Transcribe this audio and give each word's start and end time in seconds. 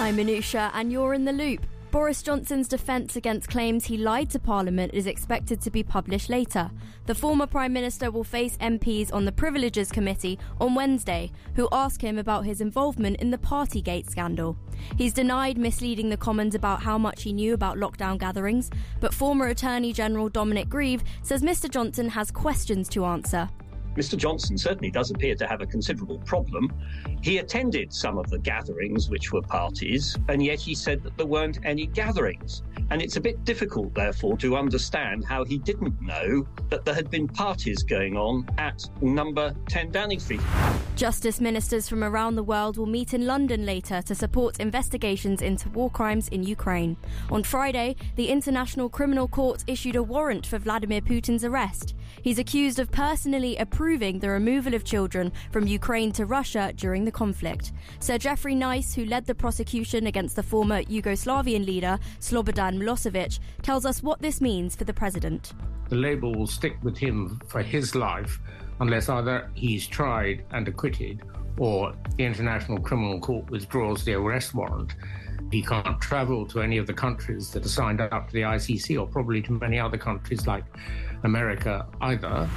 I'm 0.00 0.16
Anousha, 0.16 0.70
and 0.72 0.90
you're 0.90 1.12
in 1.12 1.26
the 1.26 1.32
loop. 1.32 1.66
Boris 1.90 2.22
Johnson's 2.22 2.68
defence 2.68 3.16
against 3.16 3.50
claims 3.50 3.84
he 3.84 3.98
lied 3.98 4.30
to 4.30 4.38
Parliament 4.38 4.94
is 4.94 5.06
expected 5.06 5.60
to 5.60 5.70
be 5.70 5.82
published 5.82 6.30
later. 6.30 6.70
The 7.04 7.14
former 7.14 7.46
Prime 7.46 7.74
Minister 7.74 8.10
will 8.10 8.24
face 8.24 8.56
MPs 8.56 9.12
on 9.12 9.26
the 9.26 9.30
Privileges 9.30 9.92
Committee 9.92 10.38
on 10.58 10.74
Wednesday, 10.74 11.30
who 11.54 11.68
ask 11.70 12.00
him 12.00 12.16
about 12.16 12.46
his 12.46 12.62
involvement 12.62 13.20
in 13.20 13.30
the 13.30 13.36
Partygate 13.36 14.08
scandal. 14.08 14.56
He's 14.96 15.12
denied 15.12 15.58
misleading 15.58 16.08
the 16.08 16.16
Commons 16.16 16.54
about 16.54 16.80
how 16.80 16.96
much 16.96 17.22
he 17.22 17.34
knew 17.34 17.52
about 17.52 17.76
lockdown 17.76 18.16
gatherings, 18.16 18.70
but 19.00 19.12
former 19.12 19.48
Attorney 19.48 19.92
General 19.92 20.30
Dominic 20.30 20.70
Grieve 20.70 21.04
says 21.22 21.42
Mr 21.42 21.68
Johnson 21.70 22.08
has 22.08 22.30
questions 22.30 22.88
to 22.88 23.04
answer. 23.04 23.50
Mr. 23.96 24.16
Johnson 24.16 24.56
certainly 24.56 24.90
does 24.90 25.10
appear 25.10 25.34
to 25.34 25.46
have 25.46 25.60
a 25.60 25.66
considerable 25.66 26.18
problem. 26.20 26.72
He 27.22 27.38
attended 27.38 27.92
some 27.92 28.18
of 28.18 28.28
the 28.30 28.38
gatherings 28.38 29.10
which 29.10 29.32
were 29.32 29.42
parties, 29.42 30.16
and 30.28 30.42
yet 30.42 30.60
he 30.60 30.74
said 30.74 31.02
that 31.02 31.16
there 31.16 31.26
weren't 31.26 31.58
any 31.64 31.86
gatherings. 31.86 32.62
And 32.90 33.02
it's 33.02 33.16
a 33.16 33.20
bit 33.20 33.44
difficult, 33.44 33.94
therefore, 33.94 34.36
to 34.38 34.56
understand 34.56 35.24
how 35.24 35.44
he 35.44 35.58
didn't 35.58 36.00
know 36.00 36.46
that 36.68 36.84
there 36.84 36.94
had 36.94 37.10
been 37.10 37.28
parties 37.28 37.82
going 37.82 38.16
on 38.16 38.48
at 38.58 38.84
number 39.02 39.54
10 39.68 39.90
Downing 39.90 40.20
Street. 40.20 40.40
Justice 41.00 41.40
ministers 41.40 41.88
from 41.88 42.04
around 42.04 42.34
the 42.34 42.42
world 42.42 42.76
will 42.76 42.84
meet 42.84 43.14
in 43.14 43.24
London 43.24 43.64
later 43.64 44.02
to 44.02 44.14
support 44.14 44.60
investigations 44.60 45.40
into 45.40 45.70
war 45.70 45.88
crimes 45.88 46.28
in 46.28 46.42
Ukraine. 46.42 46.94
On 47.30 47.42
Friday, 47.42 47.96
the 48.16 48.28
International 48.28 48.90
Criminal 48.90 49.26
Court 49.26 49.64
issued 49.66 49.96
a 49.96 50.02
warrant 50.02 50.44
for 50.44 50.58
Vladimir 50.58 51.00
Putin's 51.00 51.42
arrest. 51.42 51.94
He's 52.20 52.38
accused 52.38 52.78
of 52.78 52.92
personally 52.92 53.56
approving 53.56 54.18
the 54.18 54.28
removal 54.28 54.74
of 54.74 54.84
children 54.84 55.32
from 55.50 55.66
Ukraine 55.66 56.12
to 56.12 56.26
Russia 56.26 56.70
during 56.76 57.06
the 57.06 57.10
conflict. 57.10 57.72
Sir 58.00 58.18
Geoffrey 58.18 58.54
Nice, 58.54 58.92
who 58.92 59.06
led 59.06 59.24
the 59.24 59.34
prosecution 59.34 60.06
against 60.06 60.36
the 60.36 60.42
former 60.42 60.82
Yugoslavian 60.82 61.64
leader 61.64 61.98
Slobodan 62.18 62.76
Milosevic, 62.76 63.38
tells 63.62 63.86
us 63.86 64.02
what 64.02 64.20
this 64.20 64.42
means 64.42 64.76
for 64.76 64.84
the 64.84 64.92
president. 64.92 65.54
The 65.88 65.96
label 65.96 66.34
will 66.34 66.46
stick 66.46 66.76
with 66.82 66.98
him 66.98 67.40
for 67.48 67.62
his 67.62 67.94
life 67.94 68.38
unless 68.80 69.08
either 69.08 69.50
he's 69.54 69.86
tried 69.86 70.44
and 70.50 70.66
acquitted 70.66 71.22
or 71.58 71.94
the 72.16 72.24
International 72.24 72.78
Criminal 72.78 73.20
Court 73.20 73.48
withdraws 73.50 74.04
the 74.04 74.14
arrest 74.14 74.54
warrant. 74.54 74.94
He 75.50 75.62
can't 75.62 76.00
travel 76.00 76.46
to 76.46 76.60
any 76.60 76.78
of 76.78 76.86
the 76.86 76.92
countries 76.92 77.50
that 77.50 77.66
are 77.66 77.68
signed 77.68 78.00
up 78.00 78.28
to 78.28 78.32
the 78.32 78.42
ICC 78.42 78.98
or 78.98 79.06
probably 79.06 79.42
to 79.42 79.52
many 79.52 79.78
other 79.78 79.98
countries 79.98 80.46
like 80.46 80.64
America 81.24 81.86
either. 82.00 82.48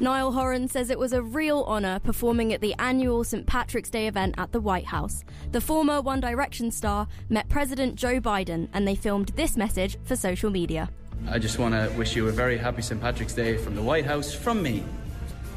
Niall 0.00 0.32
Horan 0.32 0.68
says 0.68 0.90
it 0.90 0.98
was 0.98 1.12
a 1.12 1.22
real 1.22 1.64
honour 1.68 2.00
performing 2.00 2.52
at 2.52 2.60
the 2.60 2.74
annual 2.78 3.24
St 3.24 3.46
Patrick's 3.46 3.90
Day 3.90 4.08
event 4.08 4.34
at 4.38 4.52
the 4.52 4.60
White 4.60 4.86
House. 4.86 5.24
The 5.52 5.60
former 5.60 6.00
One 6.00 6.20
Direction 6.20 6.70
star 6.70 7.06
met 7.28 7.48
President 7.48 7.94
Joe 7.94 8.20
Biden 8.20 8.68
and 8.74 8.86
they 8.86 8.96
filmed 8.96 9.28
this 9.36 9.56
message 9.56 9.96
for 10.04 10.16
social 10.16 10.50
media. 10.50 10.90
I 11.28 11.38
just 11.38 11.58
want 11.58 11.74
to 11.74 11.96
wish 11.96 12.16
you 12.16 12.28
a 12.28 12.32
very 12.32 12.58
happy 12.58 12.82
St 12.82 13.00
Patrick's 13.00 13.34
Day 13.34 13.56
from 13.56 13.76
the 13.76 13.82
White 13.82 14.04
House 14.04 14.34
from 14.34 14.62
me. 14.62 14.84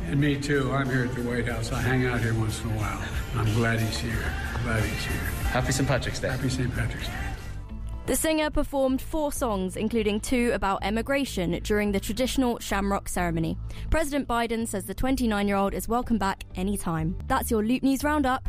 And 0.07 0.21
me 0.21 0.39
too. 0.39 0.71
I'm 0.71 0.87
here 0.87 1.05
at 1.05 1.15
the 1.15 1.21
White 1.23 1.47
House. 1.47 1.71
I 1.71 1.81
hang 1.81 2.05
out 2.05 2.21
here 2.21 2.33
once 2.35 2.61
in 2.63 2.69
a 2.69 2.73
while. 2.73 3.03
I'm 3.35 3.51
glad 3.55 3.79
he's 3.79 3.97
here. 3.97 4.31
Glad 4.63 4.83
he's 4.83 5.03
here. 5.03 5.17
Happy 5.49 5.71
St 5.71 5.87
Patrick's 5.87 6.19
Day. 6.19 6.29
Happy 6.29 6.47
St. 6.47 6.73
Patrick's 6.73 7.07
Day. 7.07 7.13
The 8.05 8.15
singer 8.15 8.51
performed 8.51 9.01
four 9.01 9.31
songs, 9.31 9.75
including 9.75 10.19
two 10.19 10.51
about 10.53 10.83
emigration, 10.83 11.59
during 11.63 11.91
the 11.91 11.99
traditional 11.99 12.59
shamrock 12.59 13.09
ceremony. 13.09 13.57
President 13.89 14.27
Biden 14.27 14.67
says 14.67 14.85
the 14.85 14.93
29 14.93 15.47
year 15.47 15.57
old 15.57 15.73
is 15.73 15.87
welcome 15.87 16.19
back 16.19 16.43
anytime. 16.53 17.17
That's 17.25 17.49
your 17.49 17.63
Loop 17.63 17.81
News 17.81 18.03
Roundup. 18.03 18.47